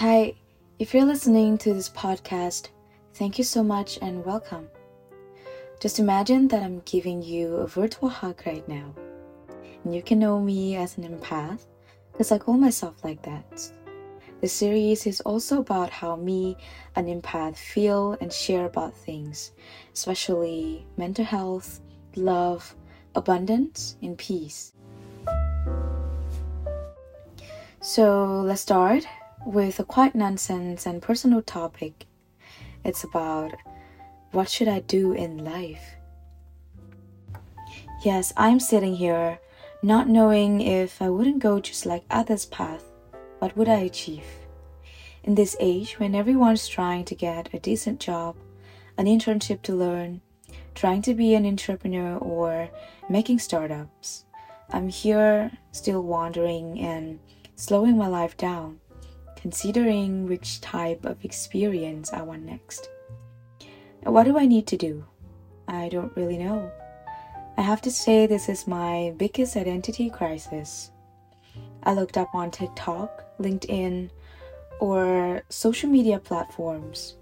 [0.00, 0.32] Hi,
[0.78, 2.68] if you're listening to this podcast,
[3.12, 4.66] thank you so much and welcome.
[5.78, 8.94] Just imagine that I'm giving you a virtual hug right now.
[9.84, 11.66] And you can know me as an empath
[12.12, 13.70] because I call myself like that.
[14.40, 16.56] The series is also about how me,
[16.96, 19.52] an empath, feel and share about things,
[19.92, 21.82] especially mental health,
[22.16, 22.74] love,
[23.14, 24.72] abundance, and peace.
[27.82, 29.06] So let's start
[29.44, 32.06] with a quite nonsense and personal topic.
[32.84, 33.52] It's about
[34.32, 35.96] what should I do in life?
[38.04, 39.38] Yes, I'm sitting here
[39.82, 42.84] not knowing if I wouldn't go just like others' path,
[43.38, 44.24] what would I achieve?
[45.24, 48.36] In this age when everyone's trying to get a decent job,
[48.98, 50.20] an internship to learn,
[50.74, 52.68] trying to be an entrepreneur or
[53.08, 54.24] making startups,
[54.70, 57.18] I'm here still wandering and
[57.56, 58.79] slowing my life down,
[59.40, 62.90] considering which type of experience I want next.
[64.02, 65.04] What do I need to do?
[65.66, 66.70] I don't really know.
[67.56, 70.90] I have to say, this is my biggest identity crisis.
[71.82, 74.10] I looked up on TikTok, LinkedIn,
[74.78, 77.16] or social media platforms.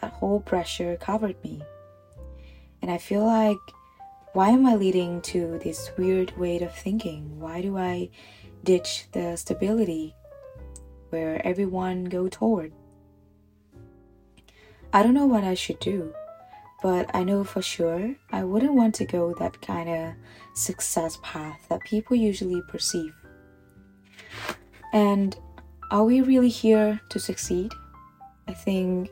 [0.00, 1.62] That whole pressure covered me.
[2.82, 3.58] And I feel like,
[4.32, 7.38] why am I leading to this weird way of thinking?
[7.38, 8.10] Why do I
[8.64, 10.14] ditch the stability
[11.10, 12.72] where everyone go toward.
[14.92, 16.12] I don't know what I should do,
[16.82, 20.14] but I know for sure I wouldn't want to go that kind of
[20.54, 23.14] success path that people usually perceive.
[24.92, 25.36] And
[25.90, 27.72] are we really here to succeed?
[28.48, 29.10] I think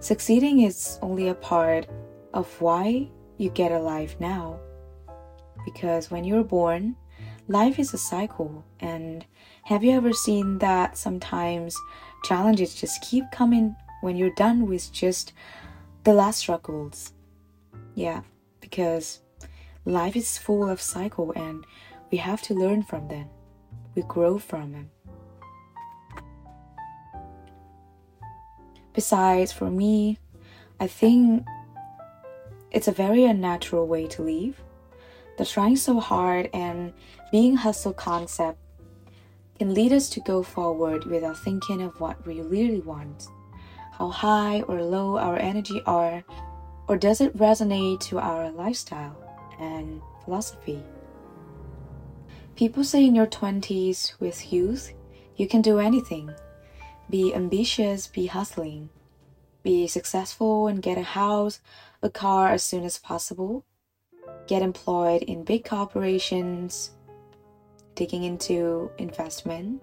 [0.00, 1.86] succeeding is only a part
[2.32, 4.58] of why you get alive now.
[5.64, 6.96] Because when you're born,
[7.50, 9.26] life is a cycle and
[9.64, 11.76] have you ever seen that sometimes
[12.22, 15.32] challenges just keep coming when you're done with just
[16.04, 17.12] the last struggles?
[17.96, 18.20] Yeah
[18.60, 19.18] because
[19.84, 21.66] life is full of cycle and
[22.12, 23.28] we have to learn from them.
[23.96, 24.90] We grow from them.
[28.92, 30.18] Besides for me
[30.78, 31.44] i think
[32.70, 34.62] it's a very unnatural way to live
[35.38, 36.92] the trying so hard and
[37.32, 38.58] being hustle concept
[39.58, 43.26] can lead us to go forward without thinking of what we really want,
[43.92, 46.24] how high or low our energy are,
[46.88, 49.16] or does it resonate to our lifestyle
[49.60, 50.82] and philosophy.
[52.56, 54.92] People say in your 20s with youth,
[55.36, 56.30] you can do anything.
[57.08, 58.90] Be ambitious, be hustling,
[59.62, 61.60] be successful and get a house,
[62.02, 63.64] a car as soon as possible,
[64.50, 66.90] get employed in big corporations,
[67.94, 69.80] digging into investment,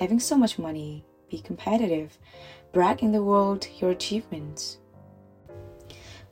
[0.00, 2.16] having so much money, be competitive,
[2.72, 4.78] brag in the world your achievements.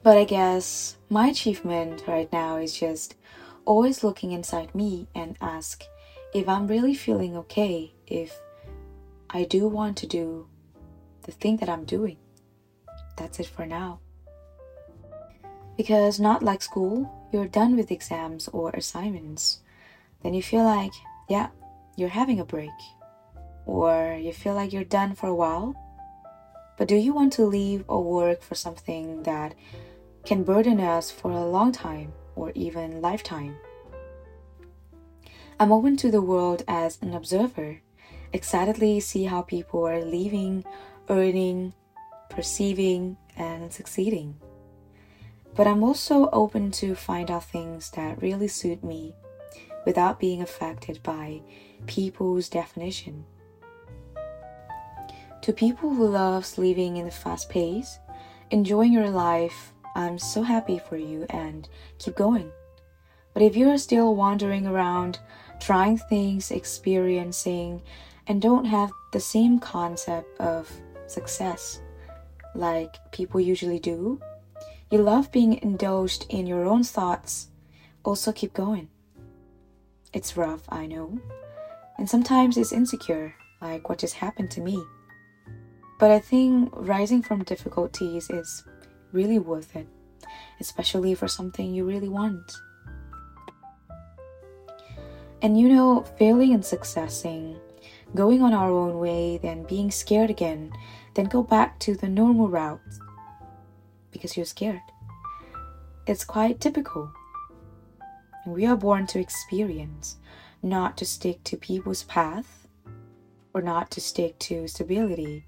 [0.03, 3.17] But I guess my achievement right now is just
[3.67, 5.85] always looking inside me and ask
[6.33, 8.35] if I'm really feeling okay, if
[9.29, 10.49] I do want to do
[11.25, 12.17] the thing that I'm doing.
[13.19, 14.01] That's it for now.
[15.77, 19.59] Because not like school, you're done with exams or assignments.
[20.23, 20.93] Then you feel like,
[21.29, 21.49] yeah,
[21.97, 22.71] you're having a break.
[23.67, 25.75] Or you feel like you're done for a while.
[26.79, 29.55] But do you want to leave or work for something that
[30.25, 33.57] can burden us for a long time or even lifetime?
[35.59, 37.81] I'm open to the world as an observer,
[38.33, 40.65] excitedly see how people are living,
[41.09, 41.75] earning,
[42.31, 44.37] perceiving, and succeeding.
[45.57, 49.15] But I'm also open to find out things that really suit me
[49.87, 51.43] without being affected by
[51.87, 53.25] people's definition.
[55.43, 57.99] To people who loves living in the fast pace,
[58.51, 62.51] enjoying your life, I'm so happy for you and keep going.
[63.33, 65.19] But if you're still wandering around,
[65.61, 67.83] trying things, experiencing,
[68.27, 70.71] and don't have the same concept of
[71.07, 71.81] success
[72.55, 74.21] like people usually do,
[74.91, 77.49] you love being indulged in your own thoughts,
[78.05, 78.89] also keep going.
[80.13, 81.19] It's rough, I know.
[81.99, 84.83] And sometimes it's insecure, like what just happened to me.
[85.99, 88.65] But I think rising from difficulties is
[89.13, 89.89] really worth it,
[90.61, 92.53] especially for something you really want.
[95.41, 97.57] And you know, failing and successing,
[98.15, 100.73] going on our own way, then being scared again,
[101.15, 102.81] then go back to the normal route
[104.15, 104.81] because you're scared.
[106.07, 107.13] It's quite typical.
[108.47, 110.17] We are born to experience,
[110.63, 112.67] not to stick to people's path.
[113.55, 115.47] or not to stick to stability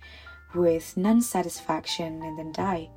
[0.55, 2.89] with non satisfaction and then die.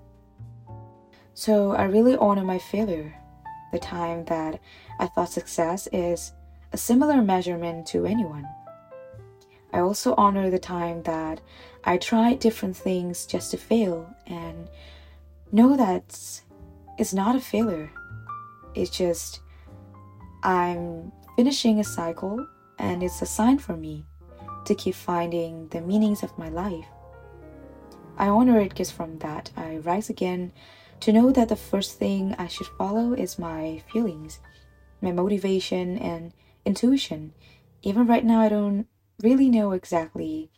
[1.33, 3.15] So I really honor my failure,
[3.71, 4.59] the time that
[4.99, 6.33] I thought success is
[6.73, 8.45] a similar measurement to anyone.
[9.73, 11.41] I also honor the time that
[11.83, 14.69] I tried different things just to fail and
[15.51, 16.41] know that
[16.97, 17.91] it's not a failure.
[18.75, 19.41] It's just
[20.43, 22.45] I'm finishing a cycle
[22.77, 24.05] and it's a sign for me
[24.65, 26.85] to keep finding the meanings of my life.
[28.17, 30.51] I honor it because from that I rise again
[30.99, 34.39] to know that the first thing I should follow is my feelings,
[35.01, 36.33] my motivation, and
[36.65, 37.33] intuition.
[37.81, 38.85] Even right now, I don't
[39.23, 40.51] really know exactly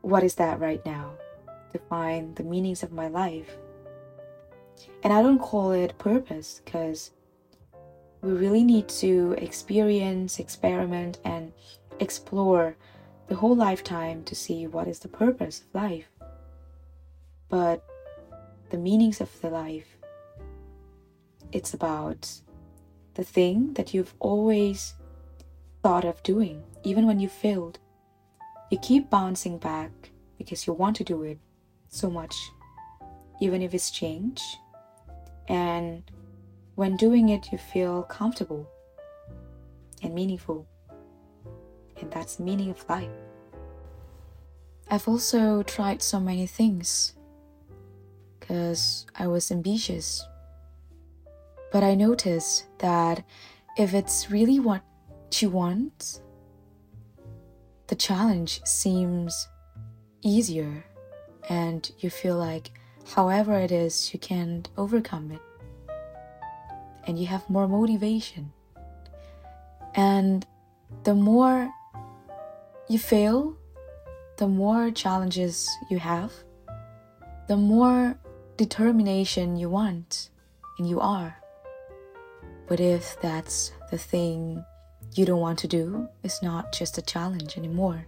[0.00, 1.14] what is that right now
[1.72, 3.50] to find the meanings of my life.
[5.02, 7.10] And I don't call it purpose because
[8.20, 11.52] we really need to experience, experiment, and
[11.98, 12.76] explore
[13.28, 16.08] the whole lifetime to see what is the purpose of life.
[17.48, 17.84] But
[18.70, 19.96] the meanings of the life,
[21.50, 22.30] it's about
[23.14, 24.94] the thing that you've always
[25.82, 27.78] thought of doing, even when you failed.
[28.70, 29.90] You keep bouncing back
[30.38, 31.38] because you want to do it
[31.88, 32.34] so much,
[33.40, 34.40] even if it's change.
[35.48, 36.02] And
[36.74, 38.68] when doing it, you feel comfortable
[40.02, 40.66] and meaningful.
[42.00, 43.10] And that's meaning of life.
[44.90, 47.14] I've also tried so many things
[48.38, 50.26] because I was ambitious.
[51.70, 53.24] But I noticed that
[53.78, 54.82] if it's really what
[55.38, 56.20] you want,
[57.86, 59.48] the challenge seems
[60.22, 60.84] easier
[61.48, 62.70] and you feel like
[63.14, 65.40] however it is you can overcome it
[67.06, 68.52] and you have more motivation
[69.94, 70.46] and
[71.04, 71.70] the more
[72.88, 73.56] you fail
[74.38, 76.32] the more challenges you have
[77.48, 78.18] the more
[78.56, 80.30] determination you want
[80.78, 81.36] and you are.
[82.66, 84.64] But if that's the thing
[85.14, 88.06] you don't want to do, it's not just a challenge anymore.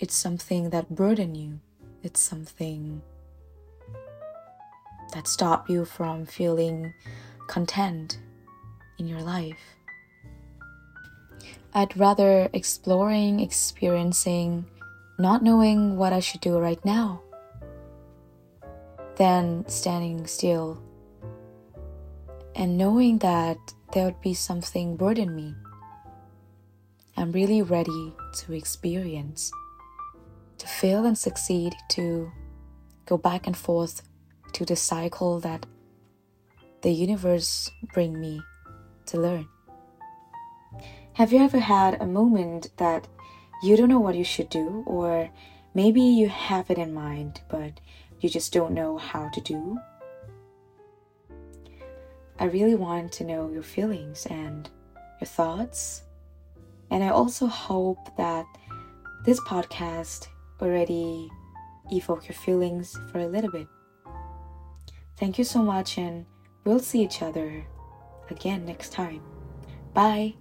[0.00, 1.60] It's something that burden you.
[2.02, 3.00] It's something
[5.14, 6.92] that stop you from feeling
[7.46, 8.18] content
[8.98, 9.76] in your life.
[11.72, 14.66] I'd rather exploring, experiencing,
[15.18, 17.22] not knowing what I should do right now
[19.16, 20.82] than standing still
[22.54, 23.58] and knowing that
[23.92, 25.54] there would be something burden me.
[27.16, 29.50] I'm really ready to experience,
[30.58, 32.30] to fail and succeed, to
[33.06, 34.02] go back and forth
[34.54, 35.66] to the cycle that
[36.82, 38.40] the universe bring me
[39.06, 39.48] to learn.
[41.14, 43.06] Have you ever had a moment that
[43.62, 45.30] you don't know what you should do or
[45.74, 47.80] maybe you have it in mind but
[48.20, 49.78] you just don't know how to do.
[52.38, 54.68] I really want to know your feelings and
[55.20, 56.02] your thoughts.
[56.90, 58.46] And I also hope that
[59.26, 60.28] this podcast
[60.60, 61.28] already
[61.92, 63.66] evoke your feelings for a little bit.
[65.16, 66.26] Thank you so much, and
[66.64, 67.64] we'll see each other
[68.30, 69.22] again next time.
[69.92, 70.34] Bye.